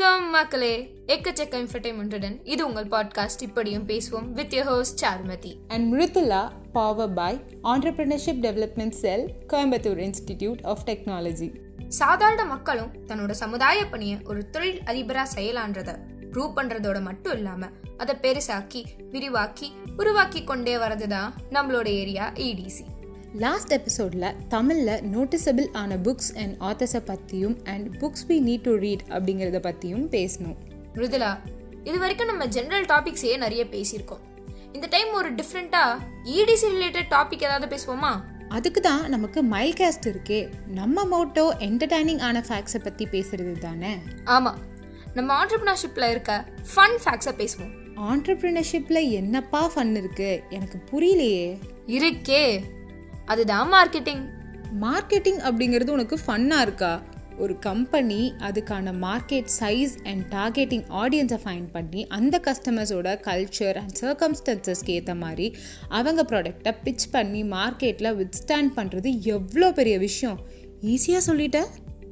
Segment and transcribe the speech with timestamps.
[0.00, 0.94] வணக்கம் மக்களே.
[1.06, 5.56] எக்கச்சக்க என்டர்டைன்மெண்ட்டுடன் இது உங்கள் பாட்காஸ்ட் இப்படியும் பேசுவோம் with your host Charumathi.
[5.68, 11.50] And Mrithula, powered by Entrepreneurship Development Cell, Coimbatore Institute of Technology.
[11.88, 15.96] சாதாரண மக்களும் தன்னோட சமுதாய பணியை ஒரு தொழில் அதிபரா செய்யலான்றத
[16.32, 22.84] ப்ரூவ் பண்றதோட மட்டும் இல்லாம அதை பெருசாக்கி விரிவாக்கி உருவாக்கி கொண்டே வரதுதான் நம்மளோட ஏரியா இடிசி
[23.34, 29.00] லாஸ்ட் எபிசோடில் தமிழில் நோட்டிசபிள் ஆன புக்ஸ் அண்ட் ஆத்தர்ஸை பற்றியும் and books we need to read
[29.08, 30.56] அப்படிங்கிறத பற்றியும் பேசணும்.
[30.94, 31.38] மிருதுலா
[31.84, 34.18] இது வரைக்கும் நம்ம ஜெனரல் டாபிக்ஸே நிறைய பேசியிருக்கோம்.
[34.72, 38.20] இந்த டைம் ஒரு டிஃப்ரெண்டா இடிசி ரிலேட்டட் டாபிக் ஏதாவது பேசுவோமா?
[38.48, 40.48] அதுக்கு தான் நமக்கு மைல்காஸ்ட் இருக்கே.
[40.66, 43.96] நம்ம மோட்டோ என்டர்டைனிங் ஆன ஃபேக்ட்ஸை பற்றி பேசுறது தானே?
[44.24, 44.54] ஆமா.
[45.14, 46.44] நம்ம ஆண்டர்பிரினர்ஷிப்ல இருக்க
[46.76, 47.74] ஃபன் ஃபேக்ட்ஸை பேசுவோம்.
[47.96, 50.42] ஆண்டர்பிரினர்ஷிப்பில் என்னப்பா ஃபன் இருக்கு?
[50.50, 51.58] எனக்கு புரியலையே.
[51.86, 52.76] இருக்கே.
[53.28, 54.24] அதுதான் மார்க்கெட்டிங்
[54.80, 57.02] மார்க்கெட்டிங் அப்படிங்கிறது உனக்கு ஃபன்னாக இருக்கா?
[57.38, 64.90] ஒரு கம்பெனி அதுக்கான மார்க்கெட் சைஸ் அண்ட் டார்கெட்டிங் ஆடியன்ஸை ஃபைன் பண்ணி அந்த கஸ்டமர்ஸோட கல்ச்சர் அண்ட் சர்க்கம்ஸ்டன்சஸ்க்கு
[64.90, 65.56] ஏற்ற மாதிரி
[65.88, 70.38] அவங்க ப்ராடக்டை பிச் பண்ணி மார்க்கெட்டில் வித்ஸ்டாண்ட் பண்ணுறது எவ்வளோ பெரிய விஷயம்?
[70.82, 71.70] ஈஸியாக சொல்லிட்டேன்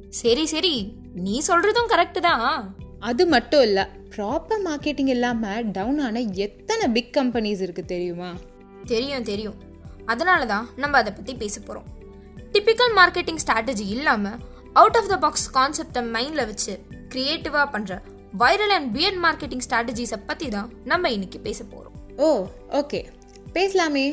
[0.09, 0.75] சரி சரி.
[1.13, 2.75] நீ சொல்றதும் கரெக்ட் தான்.
[2.99, 3.83] அது மட்டும் இல்லை
[4.15, 8.31] ப்ராப்பர் மார்க்கெட்டிங் இல்லாமல் டவுன் ஆன எத்தனை பிக் கம்பெனிஸ் இருக்குது தெரியுமா?
[8.85, 9.66] தெரியும் தெரியும்.
[10.13, 11.87] அதனால தான் நம்ம அதை பத்தி பேச போறோம்.
[12.51, 14.35] டிபிக்கல் மார்க்கெட்டிங் ஸ்ட்ராட்டஜி இல்லாம
[14.73, 16.73] அவுட் ஆஃப் த பாக்ஸ் கான்செப்டை மைண்ட்ல வச்சு
[17.13, 18.01] கிரியேட்டிவா பண்ற
[18.39, 21.95] வைரல் அண்ட் பியர்ட் மார்க்கெட்டிங் ஸ்ட்ராட்டஜிஸை பத்தி தான் நம்ம இன்னைக்கு பேச போறோம்.
[22.17, 22.27] ஓ
[22.79, 23.01] ஓகே
[23.53, 24.07] பேசலாமே.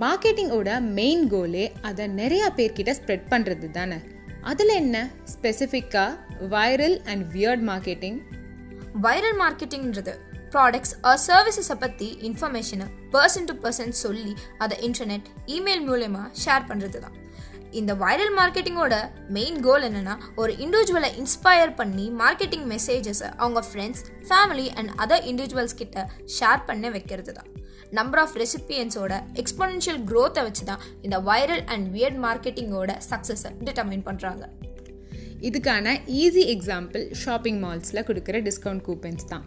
[0.00, 3.98] மார்க்கெட்டிங்கோட மெயின் கோலே அதை நிறையா பேர்கிட்ட ஸ்ப்ரெட் பண்ணுறது தானே.
[4.50, 4.96] அதில் என்ன
[5.32, 6.12] ஸ்பெசிஃபிக்காக
[6.54, 8.18] viral and weird marketing
[9.02, 10.14] viral மார்க்கெட்டிங்ன்றது
[10.54, 17.00] products or சர்வீசஸை பற்றி இன்ஃபர்மேஷனை பர்சன் டு பர்சன் சொல்லி அதை இன்டர்நெட் இமெயில் மூலயமா ஷேர் பண்ணுறது
[17.00, 17.16] தான்
[17.72, 18.96] இந்த வைரல் மார்க்கெட்டிங்கோட
[19.28, 25.76] மெயின் கோல் என்னென்னா ஒரு இண்டிவிஜுவலை இன்ஸ்பயர் பண்ணி மார்க்கெட்டிங் மெசேஜஸை அவங்க friends family and other individuals
[25.76, 25.98] கிட்ட
[26.38, 27.50] ஷேர் பண்ண வைக்கிறது தான்
[27.92, 34.46] நம்பர் ஆஃப் ரெசிபியன்ஸோட எக்ஸ்போனென்ஷியல் க்ரோத்தை வச்சு தான் இந்த வைரல் அண்ட் வியர்ட் மார்க்கெட்டிங்கோட சக்ஸஸை டிட்டர்மைன் பண்ணுறாங்க
[35.48, 39.44] இதுக்கான ஈஸி எக்ஸாம்பிள் ஷாப்பிங் மால்ஸில் கொடுக்குற டிஸ்கவுண்ட் கூப்பன்ஸ் தான்.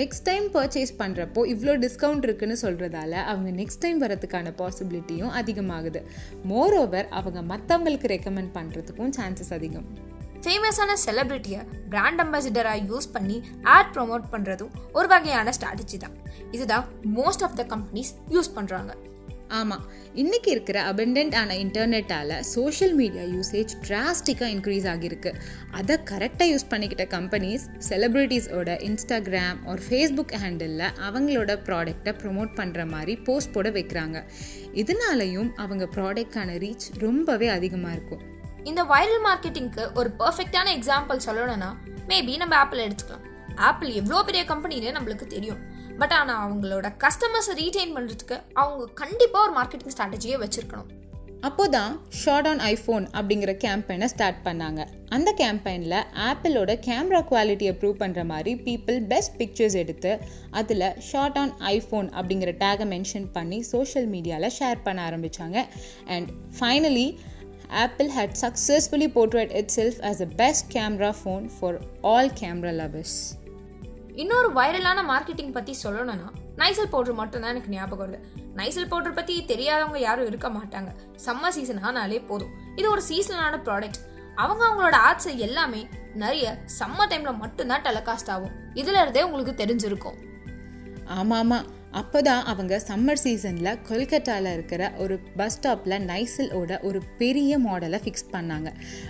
[0.00, 6.02] நெக்ஸ்ட் டைம் பர்ச்சேஸ் பண்ணுறப்போ இவ்வளோ டிஸ்கவுண்ட் இருக்குன்னு சொல்கிறதால அவங்க நெக்ஸ்ட் டைம் வரதுக்கான பாசிபிலிட்டியும் அதிகமாகுது.
[6.52, 9.88] மோர் ஓவர் அவங்க மற்றவங்களுக்கு ரெக்கமெண்ட் பண்ணுறதுக்கும் சான்சஸ் அதிகம்.
[10.44, 11.62] ஃபேமஸான செலிபிரிட்டியை
[11.92, 13.38] பிராண்ட் அம்பாசிடராக யூஸ் பண்ணி
[13.76, 16.16] ஆட் ப்ரொமோட் பண்ணுறதும் ஒரு வகையான ஸ்ட்ராட்டஜி தான்.
[16.56, 16.86] இதுதான்
[17.18, 18.92] most of the companies use பண்ணுறாங்க
[19.58, 19.84] ஆமாம்
[20.14, 25.30] இன்னைக்கு இருக்கிற அபெண்டன்ட் ஆன இன்டர்நெட்டால் சோஷியல் மீடியா யூசேஜ் டிராஸ்டிக்காக இன்க்ரீஸ் ஆகியிருக்கு.
[25.70, 33.16] அதை கரெக்டாக யூஸ் பண்ணிக்கிட்ட கம்பெனிஸ் செலிப்ரிட்டிஸோட இன்ஸ்டாகிராம் ஒரு ஃபேஸ்புக் ஹேண்டிலில் அவங்களோட ப்ராடக்டை ப்ரொமோட் பண்ணுற மாதிரி
[33.16, 34.22] போஸ்ட் போட வைக்கிறாங்க.
[34.74, 38.22] இதனாலையும் அவங்க ப்ராடக்டான ரீச் ரொம்பவே அதிகமாக இருக்கும்.
[38.64, 41.72] இந்த வைரல் மார்க்கெட்டிங்க்கு ஒரு பர்ஃபெக்டான எக்ஸாம்பிள் சொல்லணும்னா
[42.08, 43.26] மேபி நம்ம ஆப்பிள் எடுத்துக்கலாம்.
[43.54, 45.69] ஆப்பிள் எவ்வளோ பெரிய கம்பெனின்னு நம்மளுக்கு தெரியும்.
[46.00, 50.88] பட் ஆனால் அவங்களோட கஸ்டமர்ஸை ரீட்டைன் பண்ணுறதுக்கு அவங்க கண்டிப்பாக ஒரு மார்க்கெட்டிங் ஸ்ட்ராட்டஜியை வச்சுருக்கணும்.
[51.42, 54.86] அப்போதான் ஷார்ட் ஆன் ஐஃபோன் அப்படிங்கிற கேம்பெயினை ஸ்டார்ட் பண்ணாங்க.
[55.08, 61.54] அந்த கேம்பெயினில் ஆப்பிளோட கேமரா குவாலிட்டியை ப்ரூவ் பண்ணுற மாதிரி பீப்புள் பெஸ்ட் பிக்சர்ஸ் எடுத்து அதில் ஷார்ட் ஆன்
[61.58, 65.66] ஐஃபோன் அப்படிங்கிற டேகை மென்ஷன் பண்ணி சோஷியல் மீடியாவில் ஷேர் பண்ண ஆரம்பித்தாங்க
[66.06, 66.30] and
[66.60, 67.18] finally
[67.68, 73.18] Apple had successfully portrayed itself as a best camera phone for all camera lovers
[74.14, 78.18] இன்னொரு வைரலான மார்க்கெட்டிங் பற்றி சொல்லணும்னா நைசல் பவுடர் மட்டும்தான் எனக்கு ஞாபகம் வருது.
[78.54, 80.88] நைசல் பவுடர் பற்றி தெரியாதவங்க யாரும் இருக்க மாட்டாங்க.
[81.26, 82.50] சம்மர் சீசன் ஆனாலே போதும்.
[82.76, 84.00] இது ஒரு சீசனலான ப்ராடக்ட்
[84.34, 88.50] அவங்க அவங்களோட ஆட்ஸ் எல்லாமே நிறைய சம்மர் டைமில் மட்டும்தான் டெலகாஸ்ட் ஆகும்.
[88.74, 90.18] இதுல இருந்தே உங்களுக்கு தெரிஞ்சிருக்கும்.
[91.06, 97.58] ஆமாம் ஆமாம் அப்போ தான் அவங்க சம்மர் சீசனில் கொல்கட்டாவில் இருக்கிற ஒரு பஸ் ஸ்டாப்பில் நைசிலோட ஒரு பெரிய
[97.58, 98.68] மாடலை ஃபிக்ஸ் பண்ணாங்க.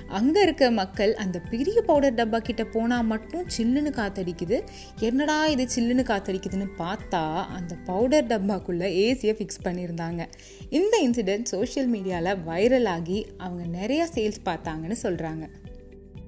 [0.09, 4.63] அங்கே இருக்க மக்கள் அந்த பெரிய பவுடர் டப்பா கிட்ட போனால் மட்டும் சில்லுன்னு காத்தடிக்குது.
[5.01, 10.25] என்னடா இது சில்லுன்னு காத்தடிக்குதுன்னு பார்த்தா அந்த பவுடர் டப்பாக்குள்ளே ஏசியை ஃபிக்ஸ் பண்ணியிருந்தாங்க.
[10.69, 15.47] இந்த இன்சிடெண்ட் சோஷியல் மீடியாவில் வைரல் ஆகி அவங்க நிறையா சேல்ஸ் பார்த்தாங்கன்னு சொல்கிறாங்க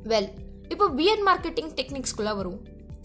[0.04, 0.30] வெல்
[0.68, 2.60] இப்போ பியர் மார்க்கெட்டிங் டெக்னிக்ஸ்குள்ளே வரும்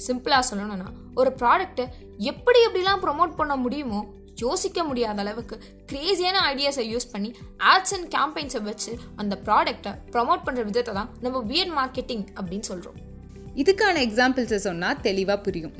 [0.06, 1.86] சிம்பிளாக சொல்லணும்னா ஒரு ப்ராடக்ட்டை
[2.18, 4.00] எப்படி எப்படிலாம் ப்ரொமோட் பண்ண முடியுமோ
[4.40, 5.56] யோசிக்க முடியாத அளவுக்கு
[5.86, 7.30] கிரேசியான ஐடியாஸை யூஸ் பண்ணி
[7.66, 12.98] ஆட்ஸ் அண்ட் கேம்பெயின்ஸை வச்சு அந்த ப்ராடக்ட்டை ப்ரொமோட் பண்ணுற விதத்தை தான் நம்ம வியர் மார்க்கெட்டிங் அப்படின்னு சொல்கிறோம்
[13.56, 15.74] இதுக்கான எக்ஸாம்பிள்ஸை சொன்னால் தெளிவாக புரியும்.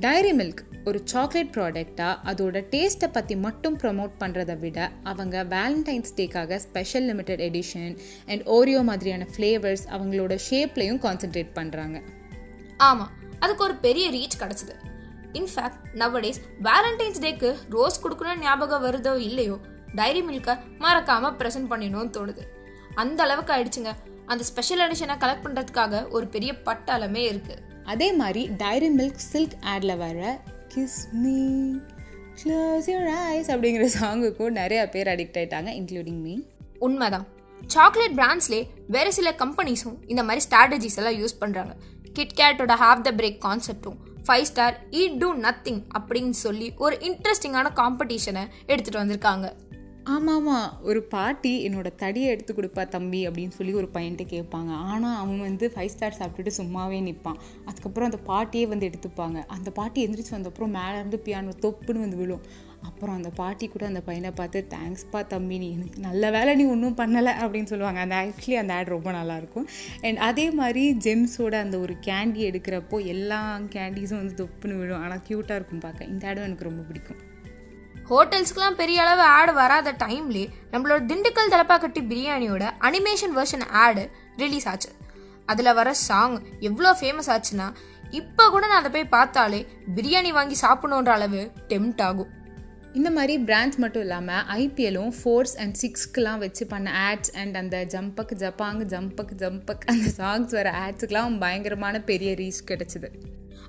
[0.00, 6.56] டைரி மில்க் ஒரு சாக்லேட் ப்ராடக்டாக அதோட டேஸ்ட்டை பற்றி மட்டும் ப்ரொமோட் பண்ணுறதை விட அவங்க Valentine's டேக்காக
[6.56, 7.94] special limited edition
[8.26, 11.98] and Oreo மாதிரியான ஃப்ளேவர்ஸ் அவங்களோட ஷேப்லையும் கான்சென்ட்ரேட் பண்ணுறாங்க
[12.76, 14.74] ஆமாம் அதுக்கு ஒரு பெரிய ரீச் கிடச்சிது.
[15.40, 19.56] இன்ஃபேக்ட் நவடேஸ் வேலண்டைன்ஸ் டேக்கு ரோஸ் கொடுக்கணும்னு ஞாபகம் வருதோ இல்லையோ
[19.98, 20.54] டைரி மில்கை
[20.84, 22.44] மறக்காமல் ப்ரெசென்ட் பண்ணிடணும்னு தோணுது.
[23.02, 23.92] அந்த அளவுக்கு ஆயிடுச்சுங்க.
[24.32, 29.96] அந்த ஸ்பெஷல் எடிஷனை கலெக்ட் பண்ணுறதுக்காக ஒரு பெரிய பட்டாளமே இருக்குது அதே மாதிரி டைரி மில்க் சில்க் ஆடில்
[30.02, 30.18] வர
[30.74, 31.38] kiss me
[32.40, 36.34] close your eyes அப்படிங்கிற சாங்குக்கும் நிறைய பேர் அடிக்ட் ஆயிட்டாங்க இன்க்ளூடிங் மீ
[36.86, 37.26] உண்மைதான்.
[37.74, 38.62] சாக்லேட் பிராண்ட்ஸ்லேயே
[38.94, 41.72] வேறு சில கம்பெனிஸும் இந்த மாதிரி ஸ்ட்ராட்டஜிஸ் எல்லாம் யூஸ் பண்ணுறாங்க
[42.18, 48.44] கிட்கேட்டோட have the break கான்செப்டும் Five Star eat do nothing அப்படின்னு சொல்லி ஒரு இன்ட்ரெஸ்டிங்கான காம்படிஷனை
[48.66, 49.48] எடுத்துகிட்டு வந்திருக்காங்க.
[50.04, 54.70] ஆமாம் ஆமாம் ஒரு பாட்டி என்னோட தடியை எடுத்து கொடுப்பா தம்பி அப்படின்னு சொல்லி ஒரு பையன்ட்டு கேட்பாங்க.
[54.90, 59.38] ஆனால் அவன் வந்து ஃபைவ் ஸ்டார் சாப்பிட்டுட்டு சும்மாவே நிற்பான் அதுக்கப்புறம் அந்த பாட்டியே வந்து எடுத்துப்பாங்க.
[59.56, 62.44] அந்த பாட்டி எந்திரிச்சு வந்தப்புறம் மேலேருந்து பியானோ தொப்புன்னு வந்து விழும்.
[62.88, 66.96] அப்புறம் அந்த பாட்டி கூட அந்த பையனை பார்த்து தேங்க்ஸ்ப்பா தம்பி நீ எனக்கு நல்ல வேலை நீ ஒன்றும்
[67.00, 68.00] பண்ணலை அப்படின்னு சொல்லுவாங்க.
[68.04, 69.66] அந்த ஆக்சுவலி அந்த ஆட் ரொம்ப நல்லாயிருக்கும்
[70.06, 73.40] அண்ட் அதே மாதிரி ஜெம்ஸோட அந்த ஒரு கேண்டி எடுக்கிறப்போ எல்லா
[73.76, 75.02] கேண்டீஸும் வந்து தொப்புன்னு விழும்.
[75.02, 76.10] ஆனால் க்யூட்டாக இருக்கும் பார்க்க.
[76.14, 77.20] இந்த ஆடும் எனக்கு ரொம்ப பிடிக்கும்.
[78.10, 84.04] ஹோட்டல்ஸ்க்குலாம் பெரிய அளவு ஆடு வராத டைம்லேயே நம்மளோட திண்டுக்கல் தலப்பாக்கட்டி பிரியாணியோட அனிமேஷன் வெர்ஷன் ஆடு
[84.42, 84.90] ரிலீஸ் ஆச்சு.
[85.52, 86.36] அதில் வர சாங்
[86.68, 87.68] எவ்வளோ ஃபேமஸ் ஆச்சுன்னா
[88.18, 89.60] இப்போ கூட நான் அதை போய் பார்த்தாலே
[89.96, 92.30] பிரியாணி வாங்கி சாப்பிடணுன்ற அளவு டெம்ட் ஆகும்.
[92.94, 98.32] இந்த மாதிரி பிராண்ட்ஸ் மட்டும் இல்லாமல் ஐபிஎல்லும் ஃபோர்ஸ் அண்ட் சிக்ஸ்க்கெலாம் வச்சு பண்ண ஆட்ஸ் அண்ட் அந்த ஜம்பக்
[98.42, 103.08] ஜப்பாங் ஜம்பக் ஜம்பக் அந்த சாங்ஸ் வர ஆட்ஸுக்கெலாம் பயங்கரமான பெரிய ரீச் கிடச்சிது.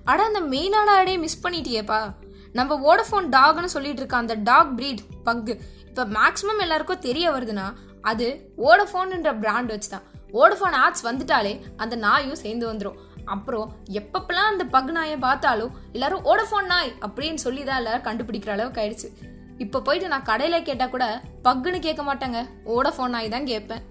[0.04, 2.14] அட அந்த மெயினான ஆடே மிஸ் பண்ணிட்டியேப்பா.
[2.54, 8.52] நம்ம வோடஃபோன் டாக்னு சொல்லிட்டு இருக்க அந்த டாக் பிரீட் பக்கு இப்போ மேக்ஸிமம் எல்லாருக்கும் தெரிய வருதுன்னா அது
[8.58, 13.00] ஓடஃபோன்ன்ற பிராண்ட் வச்சு தான் வோடஃபோன் ஆட்ஸ் வந்துட்டாலே அந்த நாயும் சேர்ந்து வந்துடும்
[13.34, 13.68] அப்புறம்
[14.00, 19.10] எப்பப்பெல்லாம் அந்த பக் நாயை பார்த்தாலும் எல்லாரும் ஓடஃபோன் நாய் அப்படின்னு சொல்லி தான் எல்லாரும் கண்டுபிடிக்கிற அளவுக்கு ஆயிடுச்சு.
[19.66, 21.06] இப்போ போயிட்டு நான் கடையில் கேட்டால் கூட
[21.48, 22.42] பக்குன்னு கேட்க மாட்டேங்க.
[22.76, 23.84] ஓடஃபோன் நாய் தான் கேட்பேன்.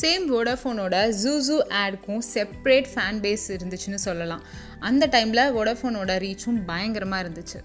[0.00, 4.42] சேம் வோடாஃபோனோட ஜூசு ஆடுக்கும் செப்ரேட் ஃபேன் பேஸ் இருந்துச்சுன்னு சொல்லலாம்.
[4.88, 7.60] அந்த டைமில் வோடாஃபோனோட ரீச்சும் பயங்கரமாக இருந்துச்சு.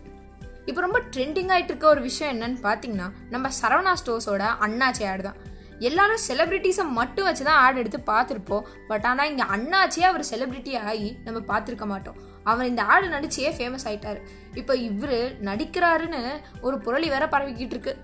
[0.70, 5.40] இப்போ ரொம்ப ட்ரெண்டிங் ஆகிட்டு இருக்க ஒரு விஷயம் என்னன்னு பார்த்தீங்கன்னா நம்ம சரவணா ஸ்டோர்ஸோட அண்ணாச்சி ஆடு தான்.
[5.88, 8.68] எல்லாரும் செலிபிரிட்டிஸை மட்டும் வச்சு தான் ஆட் எடுத்து பார்த்துருப்போம்.
[8.90, 12.20] பட் ஆனால் இங்கே அண்ணாச்சியே அவர் செலிபிரிட்டி ஆகி நம்ம பார்த்துருக்க மாட்டோம்.
[12.44, 14.22] அவர் இந்த ஆடு நடிச்சே ஃபேமஸ் ஆயிட்டாரு.
[14.62, 16.22] இப்போ இவர் நடிக்கிறாருன்னு
[16.62, 17.96] ஒரு புரளி வேற பரவிக்கிட்டு இருக்கு.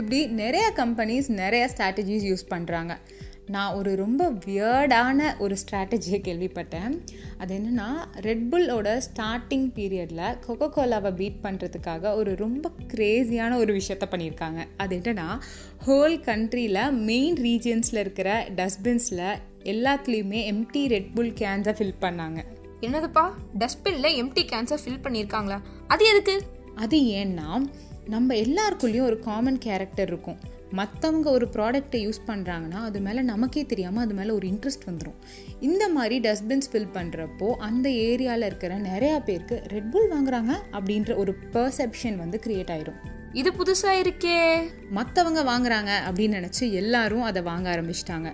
[0.00, 2.92] இப்படி நிறைய கம்பெனிஸ் நிறைய ஸ்ட்ராட்டஜிஸ் யூஸ் பண்ணுறாங்க
[3.46, 7.00] நான் ஒரு ரொம்ப வியர்டான ஒரு ஸ்ட்ராட்டஜியை கேள்விப்பட்டேன்.
[7.38, 14.64] அது என்னென்னா ரெட்புல்லோட ஸ்டார்டிங் பீரியடில் கொக்கோ கோலாவை பீட் பண்ணுறதுக்காக ஒரு ரொம்ப க்ரேஸியான ஒரு விஷயத்த பண்ணியிருக்காங்க.
[14.76, 15.40] அது என்னென்னா
[15.86, 22.44] ஹோல் கண்ட்ரியில் மெயின் ரீஜியன்ஸில் இருக்கிற டஸ்ட்பின்ஸில் எல்லாத்துலேயுமே எம்டி ரெட்புல் கேன்ஸை ஃபில் பண்ணாங்க.
[22.80, 23.30] என்னதுப்பா?
[23.58, 25.60] டஸ்ட்பினில் எம்டி கேன்சர் ஃபில் பண்ணியிருக்காங்களா?
[25.86, 26.42] அது எதுக்கு?
[26.74, 27.62] அது ஏன்னா
[28.06, 30.38] நம்ம எல்லாருக்குள்ளேயும் ஒரு காமன் கேரக்டர் இருக்கும்.
[30.72, 35.18] மற்றவங்க ஒரு ப்ராடக்டை யூஸ் பண்ணுறாங்கன்னா அது மேலே நமக்கே தெரியாமல் அது மேலே ஒரு இன்ட்ரெஸ்ட் வந்துடும்
[35.60, 42.16] இந்த மாதிரி டஸ்ட்பின்ஸ் ஃபில் பண்ணுறப்போ அந்த ஏரியாவில் இருக்கிற நிறையா பேருக்கு ரெட்புல் வாங்குறாங்க அப்படின்ற ஒரு பர்செப்ஷன்
[42.16, 43.00] வந்து க்ரியேட் ஆயிடும்
[43.40, 44.38] இது புதுசாக இருக்கே.
[44.96, 48.30] மற்றவங்க வாங்குறாங்க அப்படின்னு நினச்சி எல்லாரும் அதை வாங்க ஆரம்பிச்சிட்டாங்க.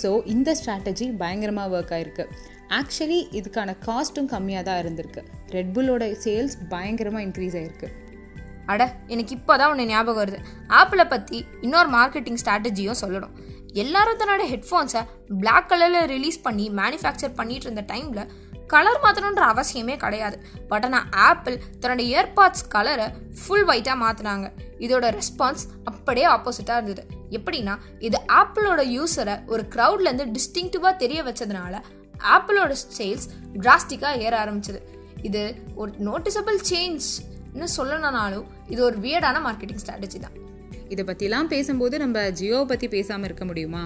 [0.00, 2.24] ஸோ இந்த ஸ்ட்ராட்டஜி பயங்கரமாக ஒர்க் ஆயிருக்கு.
[2.78, 5.22] ஆக்சுவலி இதுக்கான காஸ்ட்டும் கம்மியாக தான் இருந்திருக்கு
[5.56, 7.88] ரெட்புல்லோட சேல்ஸ் பயங்கரமாக இன்க்ரீஸ் ஆயிருக்கு.
[8.66, 10.38] அட எனக்கு இப்போ தான் ஒன்று ஞாபகம் வருது.
[10.66, 13.34] ஆப்பிளை பற்றி இன்னொரு மார்க்கெட்டிங் ஸ்ட்ராட்டஜியும் சொல்லணும்.
[13.72, 15.02] எல்லாரும் தன்னோட ஹெட்ஃபோன்ஸை
[15.40, 18.30] பிளாக் கலரில் ரிலீஸ் பண்ணி மேனுஃபேக்சர் பண்ணிட்டு இருந்த டைமில்
[18.66, 20.36] கலர் மாற்றணுன்ற அவசியமே கிடையாது.
[20.68, 23.06] பட் ஆனால் ஆப்பிள் தன்னோட இயர்பாட்ஸ் கலரை
[23.40, 24.46] ஃபுல் ஒயிட்டாக மாற்றினாங்க
[24.78, 27.02] இதோட ரெஸ்பான்ஸ் அப்படியே ஆப்போசிட்டாக இருந்தது.
[27.30, 31.82] எப்படின்னா இது ஆப்பிளோட யூஸரை ஒரு க்ரௌட்லேருந்து டிஸ்டிங்டிவாக தெரிய வச்சதுனால
[32.34, 34.80] ஆப்பிளோட சேல்ஸ் டிராஸ்டிக்காக ஏற ஆரம்பிச்சது.
[35.22, 35.42] இது
[35.74, 36.58] ஒரு நோட்டிசபிள்
[37.52, 40.36] சேஞ்ச்னு சொல்லணும்னாலும் இது ஒரு வியர்டான மார்க்கெட்டிங் ஸ்ட்ராட்டஜி தான்.
[40.92, 43.82] இதை பற்றிலாம் பேசும்போது நம்ம ஜியோவை பற்றி பேசாமல் இருக்க முடியுமா?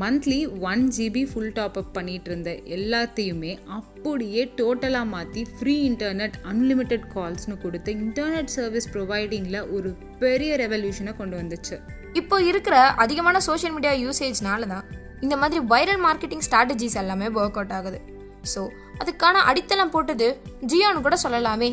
[0.00, 0.38] Monthly
[0.70, 7.56] one GB full top up பண்ணிட்டு இருந்த எல்லாத்தையுமே அப்படியே டோட்டலாக மாற்றி ஃப்ரீ இன்டர்நெட் அன்லிமிட்டெட் கால்ஸ்னு
[7.64, 9.90] கொடுத்து இன்டர்நெட் சர்வீஸ் ப்ரொவைடிங்கில் ஒரு
[10.24, 11.78] பெரிய ரெவல்யூஷனை கொண்டு வந்துச்சு.
[12.20, 14.86] இப்போ இருக்கிற அதிகமான சோஷியல் மீடியா யூசேஜ்னால தான்
[15.24, 18.00] இந்த மாதிரி வைரல் மார்க்கெட்டிங் ஸ்ட்ராட்டஜிஸ் எல்லாமே ஒர்க் அவுட் ஆகுது.
[18.52, 18.62] ஸோ
[19.02, 20.28] அதுக்கான அடித்தளம் போட்டது
[20.72, 21.70] ஜியோன்னு கூட சொல்லலாமே.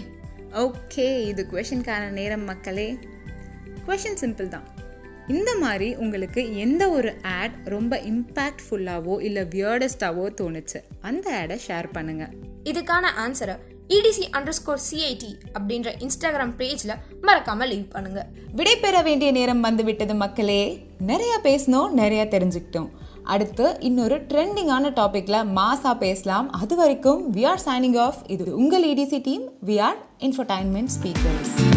[0.53, 2.97] ஓகே இது கொஷின்கான நேரம் மக்களே.
[3.87, 4.67] கொஷின் சிம்பிள் தான்.
[5.27, 10.79] இந்த மாதிரி உங்களுக்கு எந்த ஒரு ஆட் ரொம்ப இம்பேக்ட்ஃபுல்லாவோ இல்லை வியர்டஸ்டாவோ தோணுச்சு?
[11.01, 12.29] அந்த ஆடை ஷேர் பண்ணுங்க.
[12.63, 13.55] இதுக்கான ஆன்சரை
[13.87, 18.25] இடிசி அண்டர் ஸ்கோர் சிஐடி அப்படின்ற இன்ஸ்டாகிராம் பேஜில் மறக்காம லீவ் பண்ணுங்க.
[18.55, 20.87] விடை பெற வேண்டிய நேரம் வந்து விட்டது மக்களே.
[20.99, 22.89] நிறைய பேசணும் நிறைய தெரிஞ்சுக்கிட்டோம்.
[23.23, 26.51] அடுத்து இன்னொரு ட்ரெண்டிங்கான டாபிக்ல மாசா பேசலாம்.
[26.51, 31.72] அது வரைக்கும் வி ஆர் சைனிங் ஆஃப் இது உங்கள் EDC team we are infotainment speakers